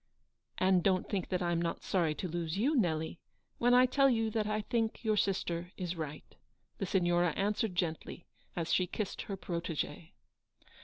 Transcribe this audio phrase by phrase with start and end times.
[0.57, 3.19] "And don't think that I am not sorry to lose you, Nelly,
[3.59, 6.35] when I tell you that I think your sister is right,"
[6.79, 8.25] the Signora answered gently,
[8.55, 10.13] as she kissed her protegee.